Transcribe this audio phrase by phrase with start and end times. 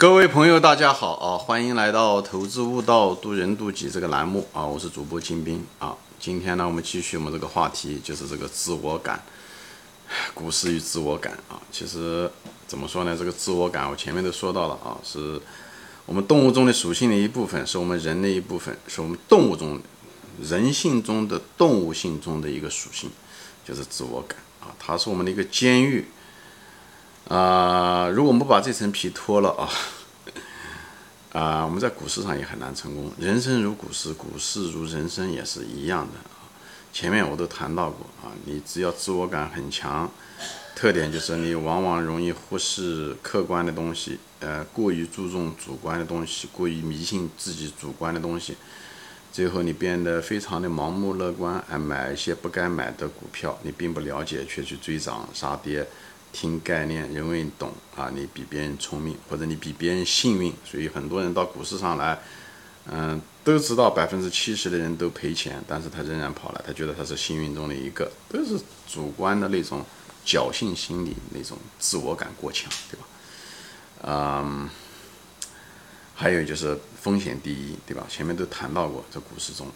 [0.00, 1.36] 各位朋友，大家好啊！
[1.36, 4.64] 欢迎来到《投资悟道，渡人渡己》这个栏目啊！
[4.64, 5.94] 我是主播金兵啊！
[6.18, 9.22] 今天呢，我们继续我们这个话题，就是这个自我感，
[10.32, 11.60] 股市与自我感啊！
[11.70, 12.30] 其实
[12.66, 13.14] 怎么说呢？
[13.14, 15.38] 这个自我感，我前面都说到了啊，是
[16.06, 19.78] 我们动物中的属性的一部分，是我们人的一部分，是我们动物中
[20.40, 23.10] 人性中的动物性中的一个属性，
[23.68, 24.72] 就是自我感啊！
[24.78, 26.06] 它是我们的一个监狱。
[27.28, 29.68] 啊，如果我们不把这层皮脱了啊，
[31.32, 33.12] 啊，我们在股市上也很难成功。
[33.18, 36.50] 人生如股市，股市如人生也是一样的啊。
[36.92, 40.10] 前面我都谈到过啊，你只要自我感很强，
[40.74, 48.56] 特点就是你往往容易忽视客观的东西，呃，过于注重主观的东西，过于迷信自己主观的东西，
[49.32, 55.86] 最后你变得非常的盲目乐观，哎，买一些不该买的股票，你并不了解却去追涨杀跌。
[56.32, 62.18] 听概念，认为懂啊，你比别人聪明，或者你比别人幸运，所以很多人到股市上来，
[62.86, 69.84] 嗯，都知道百分之七十的人都赔钱，但是他仍然跑了，他觉得他是幸运中的一个，都是主观的那种
[70.24, 73.06] 侥幸心理，那种自我感过强，对吧？
[74.02, 74.70] 嗯，
[76.14, 78.06] 还有就是风险第一，对吧？
[78.08, 79.66] 前面都谈到过，在股市中，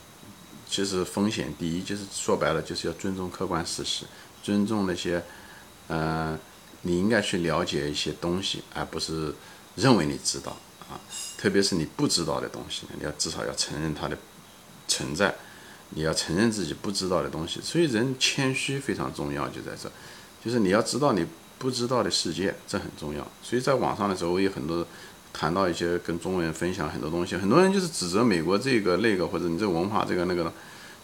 [0.71, 4.05] 其实风险第一就是说白了就是要尊重客观事实，
[4.43, 5.23] 尊重那些。
[5.87, 6.39] 嗯，
[6.85, 9.35] 你应该去了解一些东西，而不是
[9.75, 10.57] 认为你知道
[10.89, 11.01] 啊。
[11.37, 14.17] 特别是你不知道的东西，你要至少要承认它的
[14.87, 15.35] 存在，
[15.91, 17.61] 你要承认自己不知道的东西。
[17.63, 19.91] 所以人谦虚非常重要，就在这，
[20.45, 21.27] 就是你要知道你
[21.59, 23.27] 不知道的世界，这很重要。
[23.43, 24.87] 所以在网上的时候，我有很多
[25.33, 30.53] 谈到一些跟中国人分享很多东西，很多人就是指责美国这个那个，或者你这个文化这个那个的。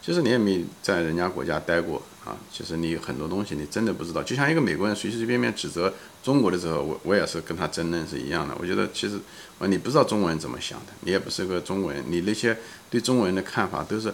[0.02, 4.22] 其实你也没在人家国家待过啊，其实你很多东西你真的不知道。
[4.22, 8.54] 就像一个美国人随随便便指责中国的时候，我我也是跟他争论是一样的。
[8.58, 9.18] 我觉得其实
[9.58, 12.56] 啊，你不知道中国人怎么想的，你也不是个中国人，你那些
[12.88, 14.12] 对中国人的看法都是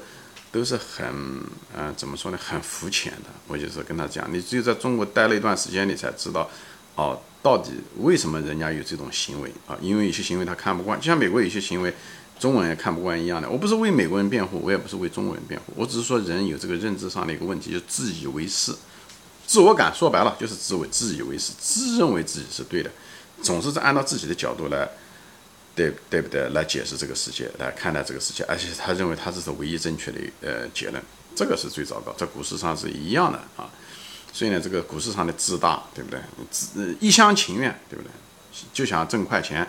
[0.51, 1.07] 都是很
[1.77, 3.31] 嗯怎么说呢，很肤浅的。
[3.47, 6.51] 我就是跟他讲，你只有在中国待了一段时间，你才知道
[6.97, 9.79] 哦，到底为什么人家有这种行为啊？
[9.81, 11.95] 因为有些行为他看不惯，就像美国有些行为。
[12.39, 18.75] 中文也看不惯一样的，我不是为美国人辩护，我也不是为中国人辩护，我只是说人有这个认知上的一个问题，就自以为是，
[19.47, 22.91] 自我感说白了就是自为自以为是，自认为自己是对的，
[23.43, 24.87] 总是在按照自己的角度来，
[25.75, 26.49] 对对不对？
[26.51, 31.03] 来解释这个世界，来看待这个世界，而且他认为他这是唯一正确的呃结论，
[31.35, 33.71] 这个是最糟糕，在股市上是一样的啊。
[34.33, 36.21] 所以呢，这个股市上的自大，对不对？
[36.51, 38.11] 自一厢情愿，对不对？
[38.75, 39.67] 就想挣快钱。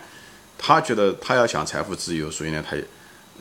[0.58, 2.84] 他觉得他要想财富自由，所以呢，他也，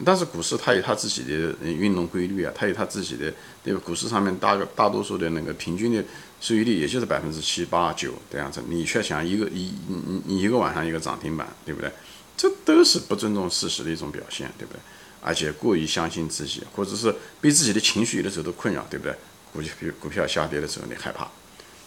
[0.06, 3.34] 但是股市它有它自己的运动规律啊，它有它自己的，
[3.64, 3.82] 对吧？
[3.84, 6.04] 股市上面大大多数的那个平均的
[6.40, 11.92] 收益率也就是百分之七八九这样子，你却想一个一你你一个晚上一个涨停板，对不对？
[12.38, 14.80] 这都是不尊重事实的一种表现，对不对？
[15.20, 19.16] 而且过于相信自己，或者是被自己的情绪有的时候都困扰，对不对？
[19.52, 21.28] 股票股票下跌的时候你害怕，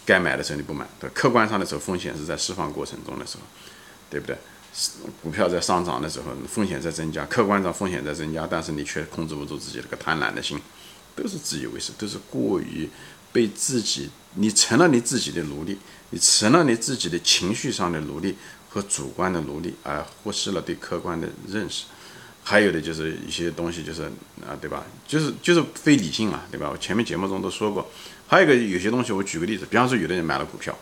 [0.04, 3.44] 该买的时候你不买，对，客观上的时候风险是在释放过程中的时候，
[4.10, 4.36] 对不对？
[5.22, 10.60] 股票在上涨的时候，风险在增加，客观上风险在增加，但是你却控制不住自己这个贪婪的心，
[11.16, 12.88] 都是自以为是，都是过于
[13.32, 15.76] 被自己，你成了你自己的奴隶，
[16.10, 18.36] 你成了你自己的情绪上的奴隶
[18.68, 21.84] 和主观的奴隶，而忽视了对客观的认识。
[22.42, 24.04] 还有的就是一些东西，就是
[24.46, 24.84] 啊，对吧？
[25.06, 26.70] 就是就是非理性嘛，对吧？
[26.72, 27.90] 我前面节目中都说过。
[28.26, 30.76] 还有一个有些东西，我举个例子，比方说有的人买了股票。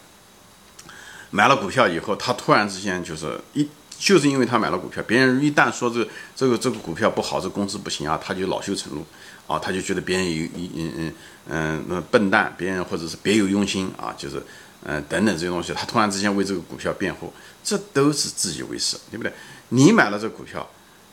[1.30, 3.68] 买了股票以后，他突然之间就是一，
[3.98, 9.04] 就是因为他买了股票，别人一旦说这这个这个股票不好，这公司不行啊，他就恼羞成怒
[9.46, 11.12] 啊，他就觉得别人有嗯嗯嗯
[11.48, 14.42] 嗯那笨蛋，别人或者是别有用心啊，就是
[14.84, 19.32] 嗯等等这些东西，他突然之间为这个股票辩护，这都是自以为是，对不对？
[19.70, 20.66] 你买了这股票，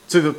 [0.08, 0.34] 这个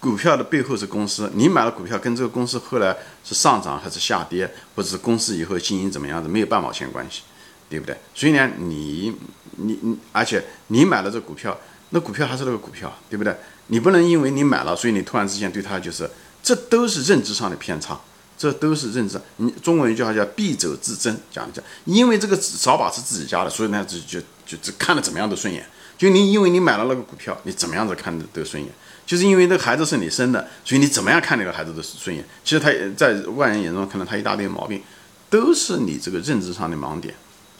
[0.00, 7.22] 股票的背后是公司，你买了股票跟这个公司后来是上涨还是下跌，或者是公司以后经营怎么样子，没有半毛钱关系。
[7.68, 7.96] 对不对？
[8.14, 9.14] 所以呢，你
[9.56, 11.58] 你你，而且你买了这股票，
[11.90, 13.34] 那股票还是那个股票，对不对？
[13.68, 16.08] 你不能因为你买了，所以你突然之间对它就是，
[16.42, 18.00] 这都是认知上的偏差，
[18.38, 19.20] 这都是认知。
[19.36, 25.66] 你中国人叫叫敝帚自珍，讲一讲，因为这个扫把是自己家的，所以呢就就就就看的怎么样都顺眼。
[25.98, 28.72] 就你因为你买了那个股票，你怎么样子看的都顺眼，
[29.04, 32.24] 就是因为那个孩子是你生的，所以你怎么样看那个孩子都是顺眼。
[32.44, 34.80] 其实他在外人眼中看到他一大堆毛病，
[35.28, 37.12] 都是你这个认知上的盲点。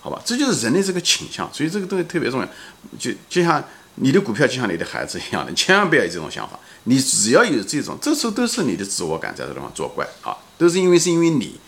[0.09, 2.49] 好吧，这就是人的这个倾向，所以这个东西特别重要。
[2.99, 3.63] 就就像
[3.97, 6.59] 你的股票，就像你的孩子一样的，千万不要有这种想法。
[6.85, 11.61] 你只要有这种，这时候都是你的自我感在这地方作怪啊，都是因为是因为你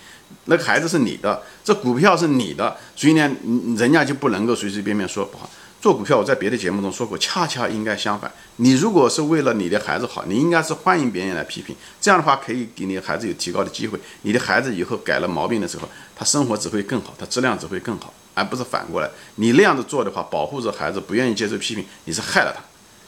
[0.46, 3.30] 那个孩子是你的，这股票是你的，所以呢，
[3.76, 5.50] 人家就不能够随随便便说不好。
[5.82, 8.30] 做股票，我在别的节目中说过，恰恰应该相反。
[8.56, 13.98] 你如果是为了你的孩子好，你应该是欢迎别人来批评，这样的话可以给你孩子有提高的机会。
[14.22, 19.10] 你的孩子以后改了毛病的时候，他生活只会更好，他质量只会更好，而不是反过来。
[19.36, 22.62] 你那样子做的话，保护着孩子，不愿意接受批评，你是害了他。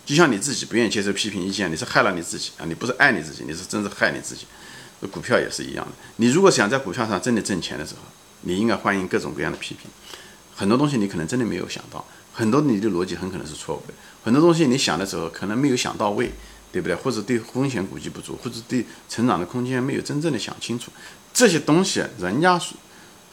[0.04, 2.66] 就像你自己不愿意接受批评意见，你是害了你自己啊！
[2.66, 4.46] 你不是爱你自己，你是真是害你自己。
[5.10, 8.00] 股票也是一样的，你如果想在股票上真的挣钱的时候，
[8.42, 9.90] 你应该欢迎各种各样的批评。
[10.54, 12.04] 很多东西你可能真的没有想到。
[12.32, 16.32] 很多你的逻辑很可能是错误的，很多东西你想的时候可能没有想到位，
[16.70, 16.94] 对不对？
[16.94, 20.90] 或者对风险估计不足，或者对成长的空间没有真正的想清楚，
[21.34, 22.58] 这些东西人家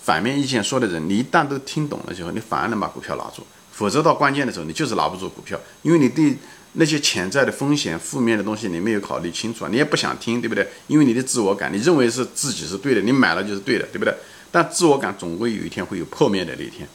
[0.02, 3.46] 反面意见说的人，你一旦都听懂了之后，你反而能把股票拿住。
[3.72, 6.38] 否则到关键的时候，你就是拿不住股票，因为你对
[6.74, 10.68] 那些潜在的风险、负面的东西你没有考虑清楚，你也不想听，对不对？
[10.88, 14.14] 因为你的自我感，你认为是自己是对的，你买了就是对的，对不对？
[14.52, 16.88] 但自我感总归有一天会有破灭的那一天。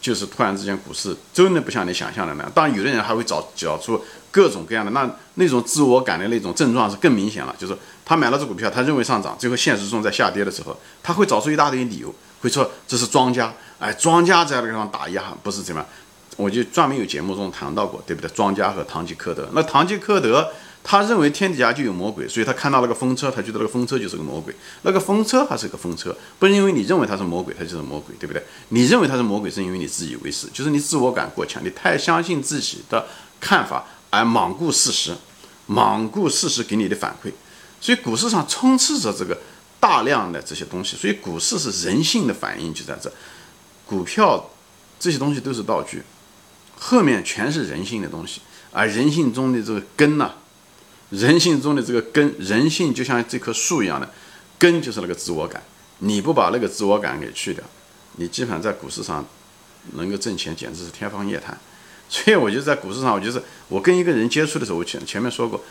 [0.00, 4.02] 就是突然之间股市真的不像你想象的那样，当然有的人还会找找出
[4.32, 7.54] 各种各样的那那种自我感的那种症状是更明显了。
[7.56, 15.88] 就是他买了这股票，他认为上涨，最后现实中在下跌的时候，他会找出一大堆理由，会说这是庄家，哎，庄家在那个地方打压，不是怎么样？
[16.36, 18.28] 我就专门有节目中谈到过，对不对？
[18.30, 20.50] 庄家和堂吉诃德，那堂吉诃德。
[20.84, 24.52] 他认为天底下就有魔鬼，所以他看到那个风车，他觉得那个风车就是个魔鬼。
[24.82, 28.42] 那个风车还是个风车，不是因为你认为它是魔鬼，它就是魔鬼，对不对？
[28.70, 33.06] 你认为它是魔鬼，是因为你自以为是，就是你自我感过强，你太相信自己的
[33.38, 35.16] 看法，而罔顾事实，
[35.70, 37.32] 罔顾事实给你的反馈。
[37.80, 39.40] 所以股市上充斥着这个
[39.80, 43.10] 大量的这些东西，所以股市是人性的反应就在这。
[43.86, 44.50] 股票
[45.00, 46.02] 这些东西都是道具，
[46.78, 50.34] 后面全是人性的东西，而人性中的这个根呢？
[51.08, 54.08] 人性中的这个根，人性就像这棵树一样的
[54.58, 55.62] 根，就是那个自我感。
[55.98, 57.64] 你不把那个自我感给去掉，
[58.16, 59.24] 你基本上在股市上
[59.92, 61.58] 能够挣钱，简直是天方夜谭。
[62.12, 65.64] 所以，我就在股市上，我就是我跟一个人接触的时候，我前前面说过，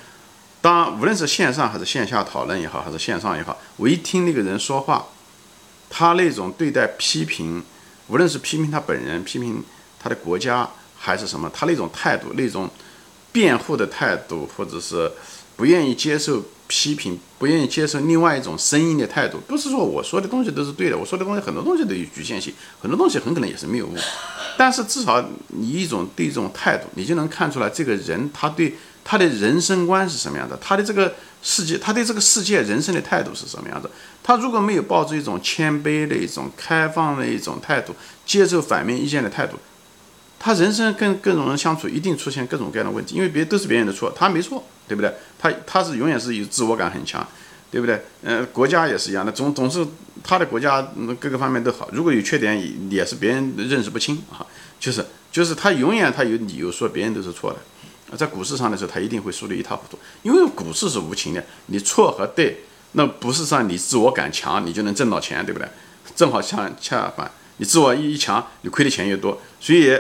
[0.60, 5.10] 当无论是线上还是线下讨论也好，还是线上也好，我一听那个人说话，
[5.92, 7.64] 他那种对待批评，
[8.08, 9.64] 无论是批评他本人、批评
[10.00, 10.68] 他的国家
[10.98, 12.68] 还是什么，他那种态度，那种。
[13.34, 15.10] 辩护的态度，或者是
[15.56, 23.94] 不愿意接受批评，不愿意接受另外一种声音的态度，不是说我说的东西都是对的，我说的东西很多东西都有局限性，很多东西很可能也是谬误。
[24.57, 28.73] 但是至少你一种对这种态度，你就能看出来这个人他对
[29.03, 31.13] 他的人生观是什么样的，他的这个
[31.44, 33.91] 世界，他对这个世界人生的态度是什么样的。
[34.23, 37.94] 他如果没有抱着一种谦卑的一种开放的一种态度，
[38.25, 39.57] 接受反面意见的态度。
[40.44, 45.14] 他人生跟各种人相处，一定出现各种各样的问题，因为别都是别人的错，他没错，对不对？
[45.38, 47.24] 他他是永远是有自我感很强，
[47.70, 48.02] 对不对？
[48.24, 49.86] 嗯，国家也是一样的，总总是
[50.24, 50.82] 他的国家
[51.20, 52.60] 各个方面都好，如果有缺点，
[52.90, 54.42] 也是别人认识不清啊，
[54.80, 57.54] 就是就是他永远他有理由说别人都是错
[58.10, 65.70] 的，在股市上的时候，他一定会输得一塌糊涂，因为股市是无情的，你错和对，那不是说你自我感强你就能挣到钱，对不对？
[66.16, 69.96] 正好相恰反，你自我一强，你亏的钱越多，所以。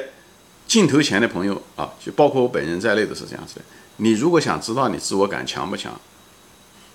[0.71, 3.61] 镜头前的朋友啊，就包括我本人在内都是这样子的。
[3.97, 5.91] 你如果想知道你自我感强不强，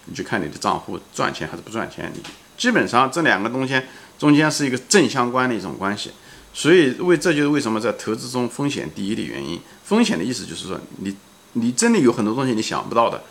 [0.06, 2.10] 你就看你的账户赚钱还是不赚钱。
[2.14, 2.22] 你
[2.56, 3.78] 基本上这两个东西
[4.18, 6.10] 中间是一个正相关的一种关系。
[6.54, 9.60] 所以为这就是为什么在投资中风险第一的原因。
[9.84, 11.14] 风险的意思就是说，你
[11.52, 13.22] 你真的有很多东西你想不到的，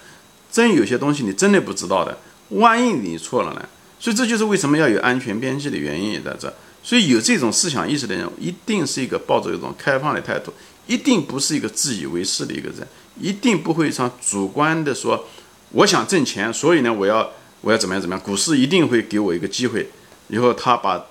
[0.51, 2.15] 真有些东西你真的不知道的。
[2.49, 3.67] 万一你错了呢？
[3.99, 6.53] 所以这就是为什么要有安全边际的原因也在这。
[6.85, 10.53] 所以有这种思想意识的人，一定是一个抱着一种开放的态度，
[10.85, 12.87] 一定不是一个自以为是的一个人，
[13.19, 15.27] 一定不会像主观的说，
[15.71, 19.89] 我想挣钱，所以呢，我要我要怎么样怎么样，股市一定会给我一个机会，
[20.27, 21.03] 以后他把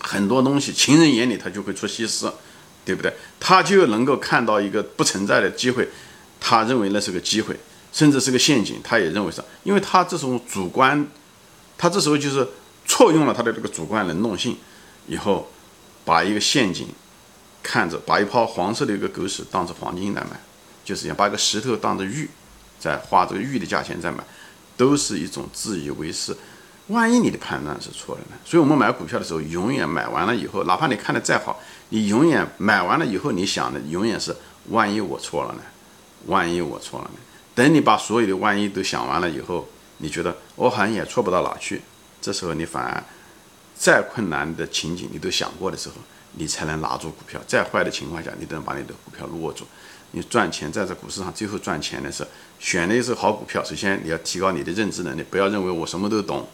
[0.00, 2.28] 很多东西，情人眼里他就会出西施，
[2.84, 3.14] 对不对？
[3.38, 5.88] 他就能够看到一个不存在的机会，
[6.40, 7.54] 他认为那是个机会，
[7.92, 11.06] 甚至是个陷阱，他也认为是，因为他这种主观，
[11.78, 12.44] 他这时候就是
[12.86, 14.56] 错用了他的这个主观能动性。
[15.10, 15.50] 以后，
[16.04, 16.86] 把一个陷阱
[17.64, 20.38] 看着，把一泡黄色的一个狗屎当成黄金来买，
[20.84, 22.30] 就是这样，把一个石头当着玉，
[22.78, 24.22] 在花这个玉的价钱在买，
[24.76, 26.36] 都是一种自以为是。
[26.86, 28.36] 万一你的判断是错的呢？
[28.44, 34.34] 所以我们买股票的时候，永远买完了以后，哪怕你看的再好，你永远买完了以后，你想的永远是
[34.68, 35.60] 万一我错了呢？
[36.26, 37.18] 万一我错了呢？
[37.54, 41.82] 等你把所有的万一都想完了以后，你觉得我好像也错不到哪去，
[42.20, 43.04] 这时候你反而。
[43.80, 45.94] 再困难的情景你都想过的时候，
[46.34, 47.40] 你才能拿住股票。
[47.46, 49.66] 再坏的情况下，你都能把你的股票握住。
[50.10, 53.64] 你赚钱在这股市上最后赚钱的时候，选的是好股票。
[53.64, 56.46] 首先你要提高你的认知能力，不要认为我什么都懂，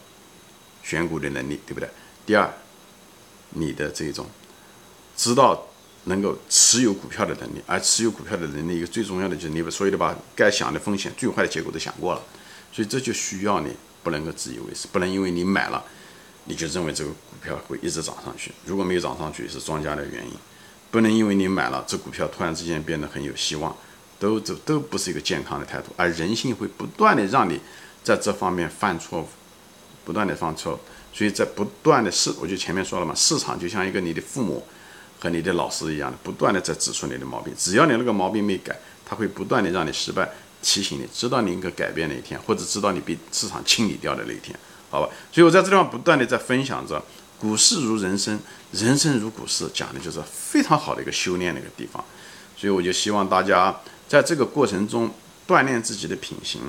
[0.83, 1.89] 选股的能力，对不对？
[2.25, 2.49] 第二，
[3.49, 4.25] 你的这种
[5.17, 5.67] 知道
[6.05, 12.21] 能够持有股票的能力，而持有股票的能力一个最重要的就是你把所有的把该想的风险、最坏的结果都想过了，
[12.71, 15.83] 所以这就需要你不能够自以为是，不能因为你买了，
[16.47, 20.31] 你就认为这个股票会一直涨上去，如果没有涨上去是庄家的原因，
[20.89, 23.75] 不能因为你买了这股票突然之间变得很有希望，
[24.19, 27.59] 都这都不是一个健康的态度，而人性会不断的让你
[28.03, 29.27] 在这方面犯错误，
[30.03, 30.79] 不断的犯错，
[31.13, 34.65] 所以在不断的市，我就前面说了嘛，市场就像一个你的父母。
[35.19, 40.29] 和你的老师一样的，不断的在指出你的毛病，只要你那个毛病没改，他会不断的让你失败，
[40.61, 44.55] 提醒你，直到你一个改变那一天，或者直到你被市场清理掉的那一天，
[44.89, 45.09] 好吧？
[45.31, 47.01] 所以我在这地方不断的在分享着，
[47.39, 48.39] 股市如人生，
[48.71, 52.03] 人生如股市，讲的就是非常好的一个修炼的一个地方，
[52.55, 53.75] 所以我就希望大家
[54.07, 55.11] 在这个过程中
[55.47, 56.61] 锻炼自己的品行，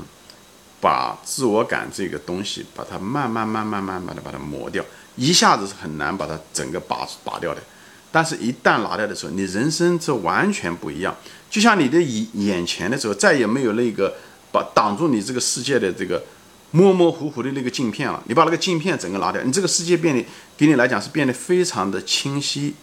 [0.80, 4.84] 把自我感这个东西，把它慢慢慢慢慢慢的把它磨掉，
[5.16, 7.62] 一下子是很难把它整个拔拔掉的。
[8.10, 11.14] 但是，一旦拿掉的时候，你人生是完全不一样。
[11.50, 14.14] 就像你的眼眼前的时候，再也没有那个
[14.50, 16.22] 把挡住你这个世界的这个
[16.70, 18.22] 模模糊糊的那个镜片了。
[18.26, 20.24] 你把那个镜片整个拿掉，你这个世界变得
[20.56, 22.74] 给你来讲是变得非常的清晰。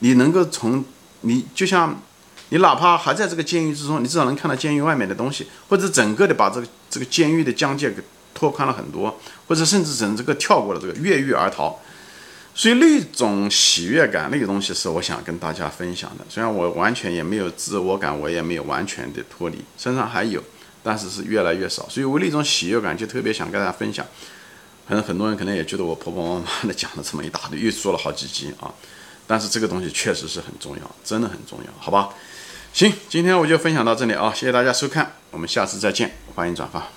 [0.00, 0.84] 你能够从
[1.22, 2.02] 你就像
[2.50, 8.02] 你哪怕还在这个监狱之中，你至少能看到监狱外面的东西，或者整个的把这个这个监狱的疆界给
[8.34, 11.80] 拓宽了很多，或者甚至整这个跳过了这个越狱而逃。
[12.56, 16.24] 所以那种喜悦感，那个东西是我想跟大家分享的。
[16.28, 20.40] 虽然我完全也没有自我感，我也没有完全的脱离，身上还有，
[20.84, 21.88] 但是是越来越少。
[21.88, 24.06] 所以我那种喜悦感就特别想跟大家分享。
[24.86, 28.72] 可能很多人可能也觉得我婆婆妈妈的讲了这么一大堆，又说了好几集啊。
[29.26, 32.10] 但是这个东西确实是很重要，真的很重要，好吧？
[32.74, 36.94] 行，今天我就分享到这里啊，谢谢大家收看，我们下次再见，欢迎转发。